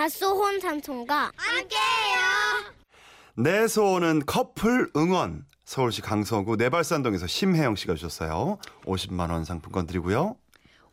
밭소혼 0.00 0.60
삼촌과 0.60 1.30
함께해요. 1.36 2.72
내 3.36 3.68
소원은 3.68 4.24
커플 4.24 4.88
응원. 4.96 5.44
서울시 5.66 6.00
강서구 6.00 6.56
내발산동에서 6.56 7.26
심혜영 7.26 7.76
씨가 7.76 7.96
주셨어요. 7.96 8.56
50만 8.86 9.30
원 9.30 9.44
상품권 9.44 9.86
드리고요. 9.86 10.36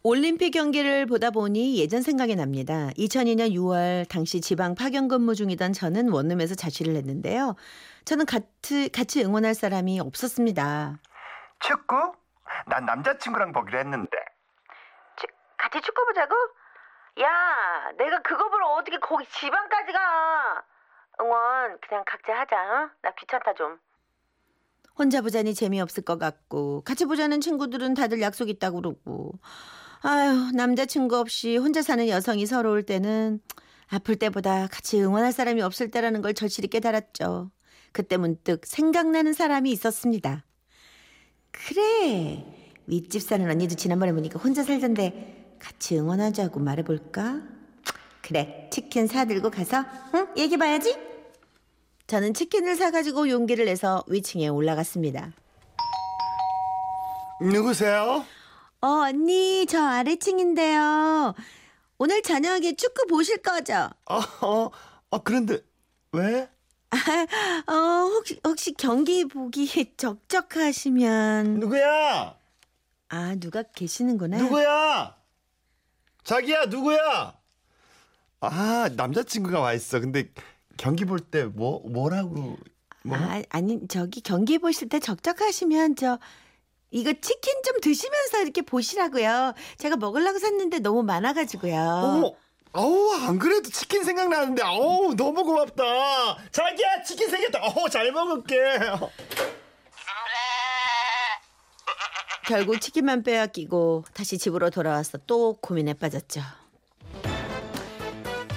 올림픽 0.04 0.52
경기를 0.52 1.06
보다 1.06 1.32
보니 1.32 1.78
예전 1.78 2.02
생각이 2.02 2.36
납니다. 2.36 2.90
2002년 2.98 3.54
6월 3.54 4.10
당시 4.10 4.42
지방 4.42 4.76
파견 4.76 5.08
근무 5.08 5.36
중이던 5.36 5.72
저는 5.72 6.10
원룸에서 6.10 6.56
자취를 6.56 6.98
했는데요. 6.98 7.56
저는 8.04 8.26
같이, 8.26 8.90
같이 8.90 9.24
응원할 9.24 9.56
사람이 9.56 10.02
없었습니다. 10.02 11.00
축구? 11.62 11.96
난 12.66 12.86
남자친구랑 12.86 13.54
보기로 13.54 13.80
했는데. 13.80 14.18
같이 15.58 15.80
축구 15.82 16.06
보자고? 16.08 16.36
야, 17.22 17.92
내가 17.98 18.22
그거 18.22 18.50
보러 18.50 18.68
어떻게 18.74 18.98
거기 19.00 19.26
지방까지 19.26 19.92
가? 19.92 20.64
응원 21.20 21.80
그냥 21.82 22.04
각자 22.06 22.34
하자. 22.40 22.56
어? 22.56 22.90
나 23.02 23.12
귀찮다 23.12 23.54
좀. 23.56 23.80
혼자 24.98 25.22
보자니 25.22 25.54
재미없을 25.54 26.04
것 26.04 26.18
같고 26.18 26.82
같이 26.84 27.06
보자는 27.06 27.40
친구들은 27.40 27.94
다들 27.94 28.20
약속 28.22 28.50
있다고 28.50 28.82
그러고 28.82 29.34
아유 30.02 30.52
남자친구 30.56 31.16
없이 31.18 31.56
혼자 31.56 31.84
사는 31.84 32.08
여성이 32.08 32.48
서러울 32.48 32.84
때는 32.84 33.40
아플 33.90 34.16
때보다 34.16 34.68
같이 34.68 35.00
응원할 35.02 35.32
사람이 35.32 35.62
없을 35.62 35.92
때라는 35.92 36.22
걸 36.22 36.34
절실히 36.34 36.68
깨달았죠. 36.68 37.52
그때 37.92 38.18
문득 38.18 38.66
생각나는 38.66 39.34
사람이 39.34 39.72
있었습니다. 39.72 40.44
그래 41.52 42.44
윗집 42.88 43.22
사는 43.22 43.48
언니도 43.50 43.76
지난번에 43.76 44.14
보니까 44.14 44.40
혼자 44.40 44.64
살던데 44.64 45.47
같이 45.60 45.98
응원하자고 45.98 46.60
말해볼까? 46.60 47.42
그래 48.22 48.70
치킨 48.72 49.08
사들고 49.08 49.50
가서 49.52 49.86
응 50.14 50.28
얘기해봐야지. 50.38 50.98
저는 52.08 52.34
치킨을 52.34 52.76
사가지고 52.76 53.30
용기를 53.30 53.66
내서 53.66 54.04
위층에 54.08 54.48
올라갔습니다. 54.48 55.32
누구세요? 57.42 58.26
어, 58.82 58.88
언니, 58.88 59.66
저 59.68 59.84
아래층인데요. 59.84 61.34
오늘 61.98 62.22
저녁에 62.22 62.76
축구 62.76 63.08
보실 63.08 63.38
거죠? 63.38 63.90
어, 64.06 64.20
어, 64.42 64.72
어 65.10 65.24
그런데 65.24 65.60
왜? 66.12 66.48
어, 67.68 67.74
혹시, 67.74 68.40
혹시 68.46 68.74
경기 68.74 69.26
보기 69.26 69.68
적적하시면. 69.98 71.60
누구야? 71.60 72.36
아, 73.10 73.36
누가 73.36 73.64
계시는구나. 73.64 74.38
누구야? 74.38 75.16
자기야, 76.28 76.66
누구야? 76.66 77.34
아, 78.42 78.90
남자친구가 78.98 79.62
와 79.62 79.72
있어. 79.74 80.02
근데 80.02 80.30
경기 80.76 81.06
볼 81.06 81.20
때 81.32 81.46
뭐 81.46 81.82
뭐라고 81.88 82.58
뭐? 83.04 83.18
아, 83.18 83.42
아니, 83.50 83.88
저기 83.88 84.20
경기 84.20 84.58
보실 84.60 84.90
때 84.90 85.00
적적하시면 85.00 85.96
저, 85.96 86.20
이거 86.92 87.14
치킨 87.14 87.54
좀 87.64 87.80
드시면서 87.80 88.42
이렇게 88.42 88.62
보시라고요. 88.62 89.54
제가 89.78 89.96
먹으려고 89.96 90.38
샀는데 90.38 90.80
너무 90.80 91.02
많아가지고요. 91.04 91.80
어머, 91.80 92.34
아우 92.74 93.14
안 93.26 93.40
그래도 93.40 93.70
치킨 93.70 94.04
생각나는데 94.04 94.62
아우 94.64 95.16
너무 95.16 95.46
고맙다. 95.46 95.84
자기야 96.52 97.04
치킨 97.04 97.30
생겼다. 97.30 97.60
어우 97.64 97.90
잘 97.90 98.12
먹을게. 98.12 98.58
결국 102.48 102.80
치킨만 102.80 103.24
빼앗기고 103.24 104.06
다시 104.14 104.38
집으로 104.38 104.70
돌아와서 104.70 105.18
또 105.28 105.58
고민에 105.60 105.94
빠졌죠. 105.94 106.40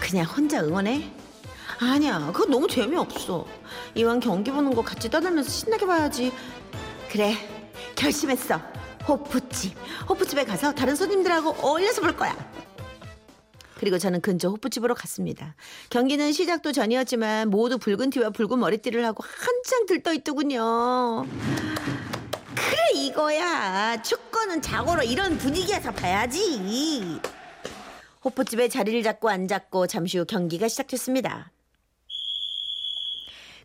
그냥 0.00 0.26
혼자 0.26 0.62
응원해? 0.62 1.10
아니야, 1.80 2.30
그건 2.32 2.50
너무 2.50 2.68
재미없어. 2.68 3.46
이왕 3.96 4.20
경기 4.20 4.52
보는 4.52 4.74
거 4.74 4.82
같이 4.82 5.10
떠들면서 5.10 5.50
신나게 5.50 5.86
봐야지. 5.86 6.32
그래, 7.10 7.34
결심했어. 7.96 8.60
호프집. 9.08 9.76
호프집에 10.08 10.44
가서 10.44 10.72
다른 10.72 10.94
손님들하고 10.94 11.56
어울려서 11.60 12.00
볼 12.00 12.16
거야. 12.16 12.36
그리고 13.74 13.98
저는 13.98 14.20
근처 14.20 14.50
호프집으로 14.50 14.94
갔습니다. 14.94 15.56
경기는 15.88 16.30
시작도 16.30 16.70
전이었지만 16.70 17.50
모두 17.50 17.78
붉은 17.78 18.10
티와 18.10 18.30
붉은 18.30 18.60
머리띠를 18.60 19.04
하고 19.04 19.24
한창 19.26 19.86
들떠 19.86 20.12
있더군요. 20.14 21.26
이거야. 23.06 24.02
축구는 24.02 24.60
자고로 24.62 25.02
이런 25.02 25.38
분위기에서 25.38 25.90
봐야지. 25.92 27.20
호프집에 28.24 28.68
자리를 28.68 29.02
잡고 29.02 29.28
앉았고 29.30 29.86
잠시 29.86 30.18
후 30.18 30.24
경기가 30.26 30.68
시작됐습니다. 30.68 31.50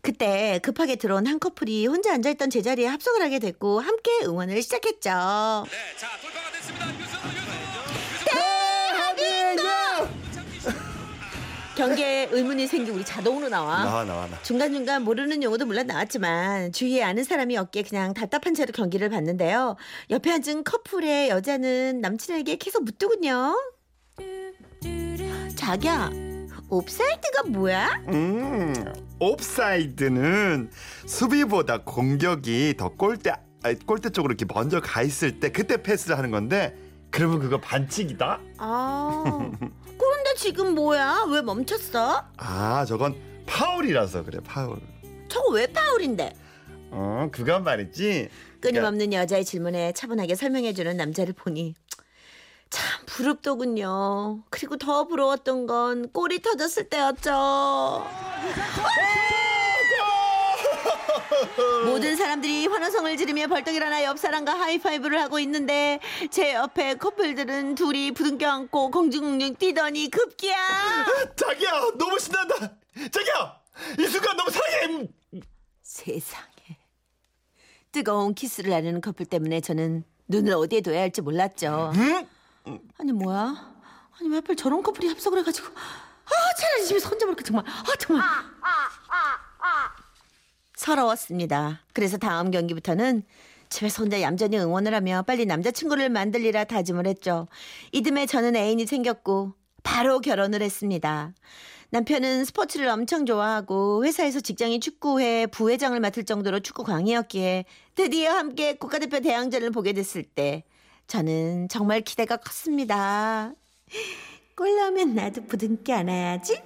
그때 0.00 0.60
급하게 0.62 0.96
들어온 0.96 1.26
한 1.26 1.40
커플이 1.40 1.86
혼자 1.86 2.14
앉아있던 2.14 2.48
제자리에 2.48 2.86
합석을 2.86 3.20
하게 3.22 3.40
됐고 3.40 3.80
함께 3.80 4.20
응원을 4.22 4.62
시작했죠. 4.62 5.10
네, 5.10 5.96
자 5.98 6.08
돌파가 6.22 6.50
경기에 11.76 12.28
의문이 12.32 12.66
생기고 12.66 12.96
우리 12.96 13.04
자동으로 13.04 13.48
나와. 13.48 13.84
나와 13.84 14.04
나와 14.04 14.26
나. 14.26 14.40
중간중간 14.42 15.02
모르는 15.02 15.42
용어도 15.42 15.66
물론 15.66 15.86
나왔지만 15.86 16.72
주위에 16.72 17.02
아는 17.02 17.22
사람이 17.22 17.56
없기에 17.56 17.82
그냥 17.82 18.14
답답한 18.14 18.54
채로 18.54 18.72
경기를 18.72 19.10
봤는데요. 19.10 19.76
옆에 20.10 20.32
앉은 20.32 20.64
커플의 20.64 21.28
여자는 21.28 22.00
남친에게 22.00 22.56
계속 22.56 22.84
묻더군요. 22.84 23.54
자기야, 25.54 26.10
옵사이드가 26.70 27.42
뭐야? 27.48 28.00
음, 28.08 28.74
옵사이드는 29.18 30.70
수비보다 31.06 31.82
공격이 31.82 32.74
더 32.78 32.88
골대 32.90 33.30
아, 33.30 33.74
골대 33.84 34.10
쪽으로 34.10 34.32
이렇게 34.32 34.46
먼저 34.52 34.80
가 34.80 35.02
있을 35.02 35.40
때 35.40 35.50
그때 35.50 35.82
패스를 35.82 36.16
하는 36.16 36.30
건데 36.30 36.74
그러면 37.10 37.40
그거 37.40 37.58
반칙이다. 37.60 38.40
아, 38.58 39.24
지금 40.36 40.74
뭐야? 40.74 41.24
왜 41.30 41.40
멈췄어? 41.42 42.24
아 42.36 42.84
저건 42.86 43.16
파울이라서 43.46 44.24
그래 44.24 44.38
파울. 44.44 44.78
저거 45.28 45.50
왜 45.52 45.66
파울인데? 45.66 46.34
어 46.90 47.28
그건 47.32 47.64
말이지. 47.64 48.28
끊임없는 48.60 49.12
여자의 49.12 49.44
질문에 49.44 49.92
차분하게 49.92 50.34
설명해주는 50.34 50.96
남자를 50.96 51.32
보니 51.34 51.74
참 52.70 52.84
부럽더군요. 53.06 54.42
그리고 54.50 54.76
더 54.76 55.06
부러웠던 55.06 55.66
건 55.66 56.10
골이 56.12 56.40
터졌을 56.40 56.88
때였죠. 56.88 58.06
모든 61.84 62.16
사람들이 62.16 62.66
환호성을 62.66 63.16
지르며 63.16 63.46
벌떡 63.48 63.74
일어나 63.74 64.02
옆 64.04 64.18
사람과 64.18 64.52
하이파이브를 64.58 65.20
하고 65.20 65.38
있는데 65.40 66.00
제 66.30 66.54
옆에 66.54 66.94
커플들은 66.94 67.74
둘이 67.74 68.12
부둥켜 68.12 68.48
안고 68.48 68.90
공중공중 68.90 69.56
뛰더니 69.56 70.10
급기야 70.10 70.56
자기야 71.36 71.70
너무 71.98 72.18
신난다. 72.18 72.54
자기야 73.10 73.60
이 73.98 74.06
순간 74.06 74.36
너무 74.36 74.50
사랑해. 74.50 75.08
세상에 75.82 76.78
뜨거운 77.92 78.34
키스를 78.34 78.70
나누는 78.70 79.00
커플 79.00 79.24
때문에 79.26 79.60
저는 79.60 80.04
눈을 80.28 80.52
어디에 80.54 80.80
둬야 80.80 81.00
할지 81.00 81.20
몰랐죠. 81.22 81.92
응? 81.94 82.28
아니 82.98 83.12
뭐야? 83.12 83.74
아니 84.18 84.28
왜 84.28 84.36
하필 84.36 84.56
저런 84.56 84.82
커플이 84.82 85.08
합석을 85.08 85.38
해가지고 85.40 85.68
아 85.68 86.54
차라리 86.58 86.84
집에서 86.86 87.08
혼자 87.08 87.26
볼까 87.26 87.42
정말 87.44 87.64
아 87.66 87.84
정말 87.98 88.24
서러웠습니다. 90.86 91.80
그래서 91.92 92.16
다음 92.16 92.52
경기부터는 92.52 93.24
집에서 93.68 94.04
혼자 94.04 94.20
얌전히 94.20 94.56
응원을 94.56 94.94
하며 94.94 95.22
빨리 95.22 95.44
남자친구를 95.44 96.10
만들리라 96.10 96.62
다짐을 96.64 97.08
했죠. 97.08 97.48
이듬해 97.90 98.26
저는 98.26 98.54
애인이 98.54 98.86
생겼고 98.86 99.54
바로 99.82 100.20
결혼을 100.20 100.62
했습니다. 100.62 101.34
남편은 101.90 102.44
스포츠를 102.44 102.86
엄청 102.86 103.26
좋아하고 103.26 104.04
회사에서 104.04 104.38
직장인 104.40 104.80
축구회 104.80 105.46
부회장을 105.46 105.98
맡을 105.98 106.24
정도로 106.24 106.60
축구 106.60 106.84
광이었기에 106.84 107.64
드디어 107.96 108.30
함께 108.32 108.74
국가대표 108.74 109.18
대항전을 109.20 109.72
보게 109.72 109.92
됐을 109.92 110.22
때 110.22 110.62
저는 111.08 111.68
정말 111.68 112.00
기대가 112.02 112.36
컸습니다. 112.36 113.52
골 114.56 114.76
나오면 114.76 115.14
나도 115.16 115.46
부둥켜 115.46 115.94
안아야지. 115.94 116.54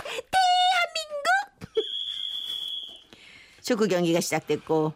대한민국! 0.00 1.32
축구 3.62 3.86
경기가 3.88 4.20
시작됐고 4.20 4.92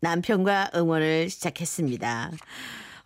남편과 0.00 0.72
응원을 0.74 1.30
시작했습니다. 1.30 2.30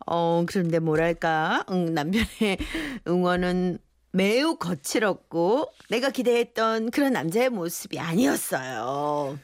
어, 0.07 0.45
그런데 0.47 0.79
뭐랄까, 0.79 1.65
응, 1.71 1.95
남편의 1.95 2.59
응원은 3.07 3.79
매우 4.13 4.57
거칠었고 4.57 5.73
내가 5.91 6.11
기대했던 6.11 6.91
그런 6.91 7.13
남자의 7.13 7.51
모습이 7.51 7.99
아니었어요. 7.99 9.39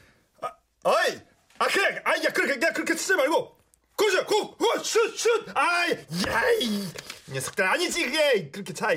어이, 0.83 1.19
아 1.59 1.67
그래, 1.67 2.01
아야 2.03 2.29
그렇게 2.33 2.55
그냥 2.55 2.73
그렇게 2.73 2.95
치지 2.95 3.15
말고 3.15 3.57
고자 3.95 4.25
고, 4.25 4.57
고, 4.57 4.65
슛, 4.79 5.15
슛, 5.15 5.29
아이, 5.53 5.91
야이 6.27 6.87
녀석들 7.31 7.63
아니지 7.65 8.05
그게 8.05 8.49
그렇게 8.49 8.73
차. 8.73 8.87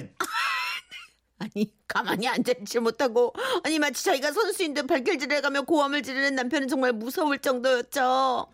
아니 1.38 1.72
가만히 1.86 2.28
앉아있지 2.28 2.78
못하고. 2.80 3.34
아니 3.64 3.78
마치 3.78 4.04
자기가 4.04 4.32
선수인 4.32 4.74
듯 4.74 4.86
발길질을 4.86 5.36
해가며 5.38 5.62
고함을 5.62 6.02
지르는 6.02 6.34
남편은 6.34 6.68
정말 6.68 6.92
무서울 6.92 7.38
정도였죠. 7.38 8.46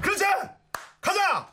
그러자 0.00 0.56
가자! 1.00 1.52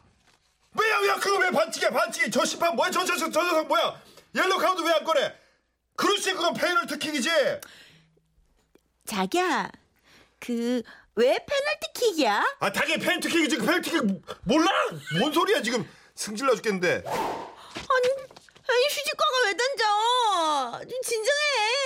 왜야 0.78 1.00
왜야 1.00 1.16
그거 1.16 1.40
왜 1.40 1.50
반칙이야 1.52 1.90
반칙이? 1.90 2.30
저 2.32 2.44
심판 2.46 2.76
뭐야? 2.76 2.92
저 2.92 3.04
저 3.06 3.16
저 3.16 3.30
저 3.32 3.42
녀석 3.44 3.68
뭐야? 3.68 4.02
옐로 4.36 4.58
카드 4.58 4.82
왜안 4.82 5.04
꺼내? 5.04 5.34
그렇지 5.96 6.34
그건 6.34 6.54
페널티킥이지. 6.54 7.30
자기야 9.06 9.72
그 10.40 10.82
왜 11.18 11.40
페널티킥이야? 11.48 12.58
아 12.60 12.72
당연히 12.74 13.02
페널티킥이지. 13.02 13.58
그 13.58 13.66
페널티킥 13.66 14.02
몰라? 14.44 14.70
뭔 15.20 15.32
소리야 15.32 15.62
지금. 15.62 15.88
승질나 16.16 16.56
죽겠는데. 16.56 17.04
아니 17.06 18.25
아니 18.68 18.86
휴지곽은 18.90 19.32
왜 19.46 19.54
던져? 19.58 20.86
좀 20.90 21.02
진정해. 21.04 21.40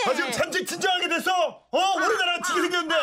아 0.08 0.14
지금 0.16 0.32
잔뜩 0.32 0.66
진정하게 0.66 1.08
됐어 1.10 1.32
어 1.72 1.78
우리나라 1.98 2.40
지게 2.46 2.62
생겼는데 2.62 2.96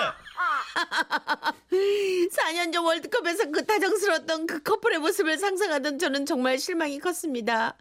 4년 2.30 2.72
전 2.72 2.84
월드컵에서 2.84 3.50
그 3.50 3.64
다정스러웠던 3.66 4.46
그 4.46 4.62
커플의 4.62 4.98
모습을 4.98 5.38
상상하던 5.38 5.98
저는 5.98 6.26
정말 6.26 6.58
실망이 6.58 6.98
컸습니다. 6.98 7.74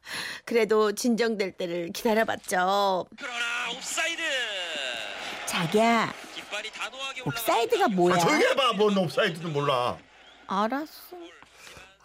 그래도 0.45 0.91
진정될 0.93 1.53
때를 1.53 1.91
기다려봤죠. 1.93 3.07
그러나 3.17 3.71
옵사이드. 3.75 4.21
자기야, 5.45 6.13
깃발이 6.35 6.71
단호하게 6.71 7.21
옵사이드가 7.25 7.87
뭐야? 7.89 8.15
아 8.15 8.19
조용히 8.19 8.45
해봐 8.45 8.73
뭔 8.73 8.97
옵사이드도 8.97 9.47
몰라 9.49 9.97
알았어. 10.47 11.15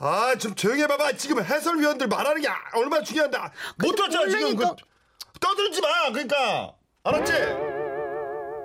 아 0.01 0.35
좀 0.37 0.55
조용히 0.55 0.83
해봐봐 0.83 1.13
지금 1.13 1.45
해설위원들 1.45 2.09
말하는 2.09 2.41
게 2.41 2.49
얼마나 2.75 3.03
중요한데 3.03 3.39
못 3.79 3.95
들었잖아 3.95 4.29
지금 4.31 4.57
그 4.57 4.65
떠들지 5.41 5.81
마 5.83 6.11
그러니까 6.11 6.75
알았지? 7.05 7.33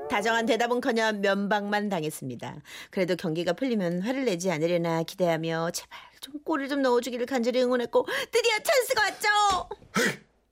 다정한 0.09 0.45
대답은커녕 0.45 1.19
면박만 1.21 1.89
당했습니다. 1.89 2.55
그래도 2.91 3.15
경기가 3.15 3.53
풀리면 3.53 4.01
화를 4.03 4.25
내지 4.25 4.51
않으려나 4.51 5.01
기대하며 5.03 5.71
제발 5.71 5.99
좀 6.21 6.35
골을 6.43 6.69
좀 6.69 6.81
넣어주기를 6.83 7.25
간절히 7.25 7.61
응원했고 7.63 8.05
드디어 8.31 8.51
찬스가 8.63 9.01
왔죠. 9.01 9.69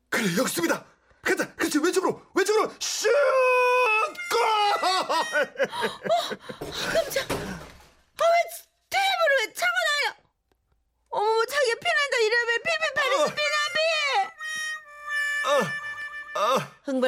그래 0.09 0.23
역습이다 0.37 0.85
간다 1.21 1.53
그렇지 1.55 1.77
왼쪽으로 1.79 2.19
왼쪽으로 2.33 2.71
슛 2.79 3.09
골! 4.31 4.39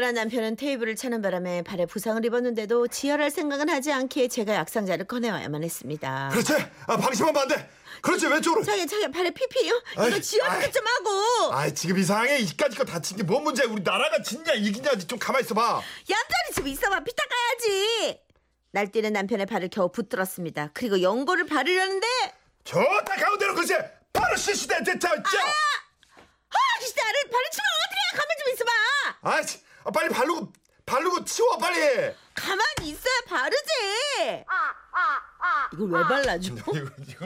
아, 0.05 0.07
흥분한 0.07 0.13
남편은 0.15 0.55
테이블을 0.55 0.95
차는 0.95 1.23
바람에 1.23 1.63
발에 1.63 1.87
부상을 1.87 2.23
입었는데도 2.23 2.87
지혈할 2.87 3.31
생각은 3.31 3.69
하지 3.69 3.91
않기에 3.91 4.27
제가 4.27 4.53
약상자를 4.53 5.05
꺼내와야만 5.07 5.63
했습니다. 5.63 6.29
그렇지? 6.31 6.53
아 6.85 6.95
방심하면 6.97 7.41
안 7.41 7.47
돼. 7.47 7.69
그렇지 8.01 8.27
왼쪽으로. 8.27 8.63
자기 8.63 8.85
자기 8.85 9.09
발에 9.09 9.31
피피요? 9.31 9.81
이거 9.93 10.19
지혈. 10.19 10.71
좀 10.71 10.85
하고. 10.85 11.53
아 11.53 11.67
지금 11.71 11.97
이상해. 11.97 12.37
이까지 12.37 12.77
거 12.77 12.83
다친 12.85 13.17
게 13.17 13.23
뭔 13.23 13.43
문제야? 13.43 13.67
우리 13.67 13.81
나라가 13.81 14.21
진냐 14.21 14.53
이기냐지 14.53 15.07
좀 15.07 15.17
가만히 15.17 15.43
있어봐. 15.45 15.81
얌전히 16.07 16.55
좀 16.55 16.67
있어봐. 16.67 16.99
피 17.03 17.11
닦아야지. 17.15 18.19
날뛰는 18.71 19.11
남편의 19.13 19.47
발을 19.47 19.69
겨우 19.71 19.91
붙들었습니다. 19.91 20.69
그리고 20.75 21.01
연고를 21.01 21.47
바르려는데. 21.47 22.05
좋다 22.63 23.15
가운데로 23.15 23.55
그렇지 23.55 23.73
바로 24.13 24.35
시시대. 24.35 24.77
됐자 24.83 25.09
자아 25.09 25.23
진짜 25.23 27.03
나를 27.03 27.21
발을 27.31 27.45
치면 27.51 27.65
어떡해. 27.81 28.21
가만히 28.21 28.43
좀 28.43 28.53
있어봐. 28.53 28.71
아이씨 29.21 29.64
아, 29.85 29.91
빨리 29.91 30.09
바르고 30.09 30.51
바르고 30.85 31.23
치워 31.25 31.57
빨리 31.57 32.13
가만히 32.33 32.89
있어야 32.89 33.13
바르지 33.27 34.43
이걸 35.73 35.89
왜 35.89 36.01
발라줘? 36.03 36.53
이거 36.53 36.71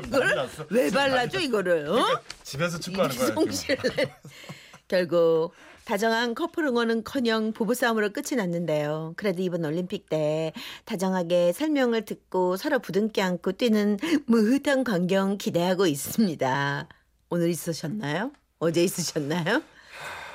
이거 0.05 0.19
났어. 0.19 0.65
왜 0.69 0.89
발라줘 0.89 1.39
이거를 1.39 1.87
어? 1.89 2.21
집에서 2.43 2.79
축구하는 2.79 3.15
거야. 3.17 3.27
이성실래 3.29 4.15
결국 4.87 5.53
다정한 5.85 6.35
커플 6.35 6.65
응원은커녕 6.65 7.53
부부싸움으로 7.53 8.11
끝이 8.11 8.35
났는데요. 8.37 9.13
그래도 9.17 9.41
이번 9.41 9.65
올림픽 9.65 10.07
때 10.07 10.53
다정하게 10.85 11.51
설명을 11.53 12.05
듣고 12.05 12.57
서로 12.57 12.79
부둥켜 12.79 13.23
안고 13.23 13.53
뛰는 13.53 13.97
무흐한 14.27 14.83
광경 14.83 15.37
기대하고 15.37 15.87
있습니다. 15.87 16.87
오늘 17.29 17.49
있으셨나요? 17.49 18.31
어제 18.59 18.83
있으셨나요? 18.83 19.63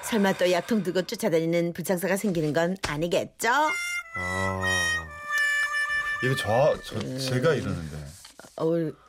설마 0.05 0.35
또 0.35 0.51
약통 0.51 0.83
들고 0.83 1.03
쫓아다니는 1.03 1.73
불상사가 1.73 2.17
생기는 2.17 2.53
건 2.53 2.77
아니겠죠? 2.87 3.49
아 4.17 4.63
이거 6.23 6.35
저, 6.37 6.75
저 6.83 7.19
제가 7.19 7.55
이러는데 7.55 7.97
어, 8.57 8.67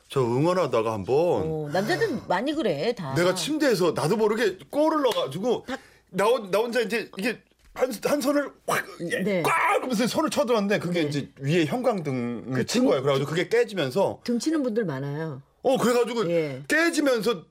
저 0.08 0.20
응원하다가 0.20 0.92
한번 0.92 1.14
어, 1.16 1.68
남자들 1.72 2.20
많이 2.28 2.52
그래 2.54 2.94
다. 2.94 3.14
내가 3.14 3.34
침대에서 3.34 3.92
나도 3.94 4.16
모르게 4.16 4.58
골을 4.70 5.02
넣어가지고 5.02 5.66
나, 6.10 6.24
혼- 6.24 6.50
나 6.50 6.58
혼자 6.58 6.80
이제 6.80 7.10
이게 7.18 7.40
한, 7.74 7.92
한 8.04 8.20
손을 8.22 8.50
확, 8.66 8.86
네. 9.00 9.42
꽉 9.42 9.82
하면서 9.82 10.06
손을 10.06 10.30
쳐들었는데 10.30 10.78
그게 10.78 11.02
이제 11.02 11.28
위에 11.38 11.66
형광등을 11.66 12.64
친 12.66 12.86
거예요. 12.86 13.02
그래가지고 13.02 13.28
그게 13.28 13.48
깨지면서 13.48 14.20
등치는 14.24 14.62
분들 14.62 14.86
많아요. 14.86 15.42
어 15.62 15.76
그래가지고 15.76 16.30
예. 16.30 16.62
깨지면서 16.68 17.44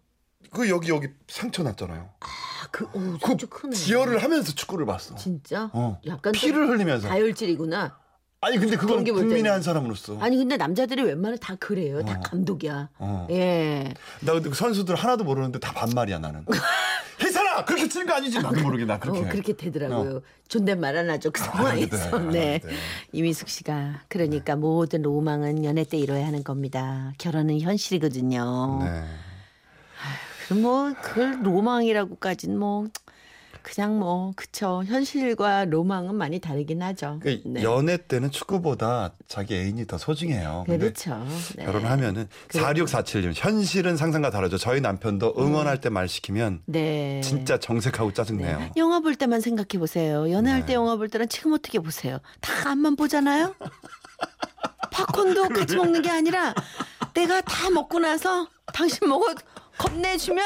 그 0.51 0.67
여기 0.69 0.89
여기 0.89 1.09
상처 1.27 1.61
났잖아요. 1.63 2.09
아, 2.65 2.67
그, 2.71 2.85
오, 2.93 3.17
그 3.21 3.27
진짜 3.29 3.47
크네. 3.47 3.75
지혈을 3.75 4.23
하면서 4.23 4.51
축구를 4.53 4.85
봤어. 4.85 5.15
진짜? 5.15 5.69
어. 5.73 5.99
약간 6.07 6.33
좀 6.33 6.41
피를 6.41 6.67
흘리면서. 6.69 7.07
다혈질이구나. 7.07 7.97
아니 8.41 8.57
근데 8.59 8.75
그건 8.75 9.03
국민의. 9.03 9.51
한 9.51 9.61
사람으로서. 9.61 10.19
아니 10.19 10.37
근데 10.37 10.57
남자들이 10.57 11.01
웬만하면 11.01 11.39
다 11.39 11.55
그래요. 11.55 12.03
다 12.03 12.19
감독이야. 12.19 12.89
어. 12.99 13.27
예. 13.31 13.93
나 14.21 14.33
근데 14.33 14.49
그 14.49 14.55
선수들 14.55 14.95
하나도 14.95 15.23
모르는데 15.23 15.59
다 15.59 15.71
반말이야 15.73 16.19
나는. 16.19 16.45
희선아 17.19 17.65
그렇게 17.65 17.87
치는 17.87 18.05
거 18.05 18.13
아니지 18.13 18.39
나도 18.39 18.61
모르게 18.61 18.85
나 18.85 18.99
그렇게. 18.99 19.19
어, 19.21 19.29
그렇게 19.29 19.53
되더라고요. 19.53 20.21
존댓말 20.47 20.95
안 20.95 21.09
하죠. 21.09 21.31
그 21.31 21.41
상황에서. 21.41 22.19
네. 22.19 22.29
네. 22.29 22.59
네. 22.63 22.73
이미숙 23.13 23.49
씨가 23.49 24.01
그러니까 24.09 24.55
모든 24.55 25.01
로망은 25.01 25.63
연애 25.63 25.83
때 25.83 25.97
이뤄야 25.97 26.27
하는 26.27 26.43
겁니다. 26.43 27.13
결혼은 27.17 27.59
현실이거든요. 27.61 28.79
네. 28.83 29.03
뭐 30.53 30.93
그걸 31.01 31.43
로망이라고까지는 31.43 32.57
뭐 32.57 32.87
그냥 33.65 33.97
뭐 33.97 34.31
그쵸. 34.35 34.83
현실과 34.85 35.65
로망은 35.65 36.13
많이 36.13 36.39
다르긴 36.39 36.83
하죠. 36.83 37.19
그 37.19 37.41
연애 37.63 37.97
때는 37.97 38.29
축구보다 38.29 39.13
자기 39.27 39.55
애인이 39.55 39.87
더 39.87 39.97
소중해요. 39.97 40.65
그렇죠. 40.67 41.25
네. 41.55 41.65
결혼하면은 41.65 42.29
4647님 42.49 43.31
현실은 43.35 43.97
상상과 43.97 44.29
다르죠. 44.29 44.59
저희 44.59 44.81
남편도 44.81 45.33
응원할 45.39 45.81
때말 45.81 46.07
시키면 46.07 46.61
네. 46.65 47.21
진짜 47.23 47.57
정색하고 47.57 48.13
짜증내요. 48.13 48.59
네. 48.59 48.71
영화 48.77 48.99
볼 48.99 49.15
때만 49.15 49.41
생각해 49.41 49.79
보세요. 49.79 50.29
연애할 50.29 50.59
네. 50.61 50.65
때 50.67 50.73
영화 50.75 50.95
볼 50.95 51.09
때랑 51.09 51.27
지금 51.27 51.53
어떻게 51.53 51.79
보세요? 51.79 52.19
다 52.41 52.69
앞만 52.69 52.95
보잖아요. 52.95 53.55
팝콘도 54.91 55.49
같이 55.49 55.75
먹는 55.75 56.03
게 56.03 56.11
아니라 56.11 56.53
내가 57.15 57.41
다 57.41 57.71
먹고 57.71 57.97
나서 57.97 58.47
당신 58.73 59.07
먹어 59.09 59.33
겁내주면 59.77 60.43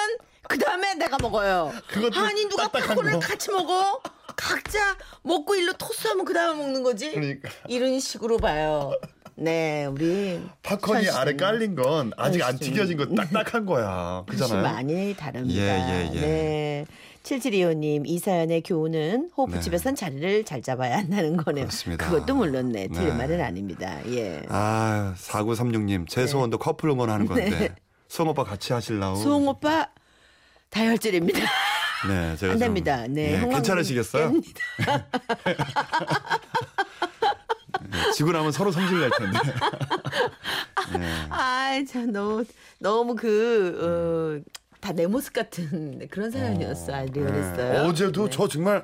그 0.47 0.57
다음에 0.57 0.95
내가 0.95 1.17
먹어요. 1.21 1.71
그것도 1.87 2.19
아니 2.19 2.45
누가 2.47 2.63
딱딱한 2.63 2.87
팝콘을 2.95 3.11
거. 3.13 3.19
같이 3.19 3.51
먹어? 3.51 4.01
각자 4.35 4.79
먹고 5.23 5.55
일로 5.55 5.73
토스하면 5.73 6.25
그 6.25 6.33
다음에 6.33 6.57
먹는 6.57 6.81
거지. 6.83 7.11
그러니까. 7.11 7.49
이런 7.67 7.99
식으로 7.99 8.37
봐요. 8.37 8.91
네, 9.35 9.85
우리 9.85 10.41
팝콘이 10.63 10.97
현실은 11.05 11.17
아래 11.17 11.35
깔린 11.35 11.75
건 11.75 12.11
아직 12.17 12.41
안 12.43 12.51
현실은. 12.53 12.73
튀겨진 12.73 12.97
거 12.97 13.05
딱딱한 13.15 13.65
거야. 13.65 14.23
그잖아요. 14.27 14.61
많이 14.63 15.15
다릅니다. 15.15 15.61
예, 15.61 16.09
예, 16.11 16.15
예. 16.15 16.19
네. 16.21 16.85
7725님, 17.23 18.03
이 18.05 18.17
사연의 18.17 18.63
교훈은 18.63 19.31
호프집에선 19.37 19.95
자리를 19.95 20.45
잘 20.45 20.61
잡아야 20.61 20.97
한다는 20.97 21.37
거네요. 21.37 21.65
그렇습니다. 21.65 22.09
것도 22.09 22.33
물론 22.33 22.71
네, 22.71 22.87
틀린 22.87 23.09
네. 23.09 23.13
말은 23.13 23.41
아닙니다. 23.41 23.99
예. 24.07 24.41
아, 24.49 25.13
4936님, 25.17 26.07
제 26.07 26.25
소원도 26.25 26.57
커플 26.57 26.89
응원하는 26.89 27.25
건데. 27.27 27.75
네. 28.09 28.15
수홍 28.15 28.29
오빠 28.29 28.43
같이 28.43 28.73
하실라고. 28.73 29.15
수홍 29.17 29.47
오빠 29.47 29.87
다혈질입니다. 30.71 31.39
네, 32.07 32.35
제가 32.37 32.53
안 32.53 32.57
좀- 32.57 32.59
됩니다. 32.59 33.05
네. 33.07 33.33
예, 33.33 33.35
형광등 33.35 33.51
괜찮으시겠어요? 33.57 34.31
네, 34.31 34.41
지고 38.15 38.31
나면 38.31 38.51
서로 38.51 38.71
성질 38.71 38.99
낼 38.99 39.09
텐데. 39.17 39.39
네. 40.97 41.07
아, 41.29 41.79
참 41.87 42.11
너무 42.11 42.43
너무 42.79 43.15
그 43.15 44.41
어, 44.43 44.49
다내 44.81 45.05
모습 45.07 45.33
같은 45.33 46.07
그런 46.09 46.31
사연이었어. 46.31 46.93
요 47.01 47.05
네. 47.05 47.11
그랬어요. 47.11 47.87
어제도 47.87 48.29
저 48.29 48.47
정말 48.47 48.83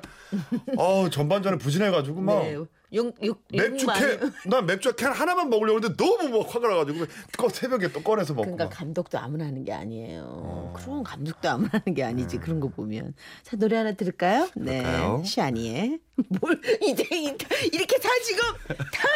어 0.76 1.08
전반전에 1.10 1.58
부진해가지고 1.58 2.20
막 2.20 2.42
네. 2.42 2.56
욕, 2.96 3.14
욕, 3.24 3.42
맥주 3.52 3.86
캔, 3.86 4.32
난 4.46 4.66
맥주 4.66 4.92
캔 4.96 5.12
하나만 5.12 5.48
먹으려고 5.50 5.78
했는데 5.78 5.96
너무 6.02 6.28
막 6.38 6.52
화가 6.54 6.66
나가지고 6.68 7.06
또 7.38 7.48
새벽에 7.48 7.92
또 7.92 8.02
꺼내서 8.02 8.32
먹고. 8.34 8.42
그러니까 8.44 8.64
막. 8.64 8.70
감독도 8.72 9.18
아무나 9.18 9.44
하는 9.46 9.64
게 9.64 9.72
아니에요. 9.72 10.22
어. 10.26 10.74
그럼 10.76 11.02
감독도 11.04 11.48
아무나 11.48 11.68
하는 11.72 11.94
게 11.94 12.02
아니지. 12.02 12.38
그런 12.38 12.58
거 12.60 12.68
보면. 12.68 13.14
자, 13.42 13.56
노래 13.56 13.76
하나 13.76 13.92
들을까요? 13.92 14.48
그럴까요? 14.54 15.18
네. 15.18 15.24
시아니의. 15.24 15.98
뭘, 16.40 16.60
이제, 16.82 17.06
이- 17.12 17.36
이렇게 17.72 17.98
다 17.98 18.08
지금, 18.24 18.42
다, 18.68 19.08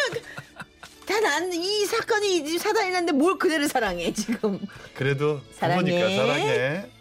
다 1.07 1.21
난, 1.21 1.53
이 1.53 1.85
사건이 1.87 2.37
이 2.39 2.59
사단이 2.59 2.91
났는데 2.91 3.13
뭘 3.13 3.39
그대를 3.39 3.69
사랑해, 3.69 4.13
지금. 4.13 4.61
그래도 4.95 5.41
사랑해. 5.53 6.17
사랑해. 6.17 6.85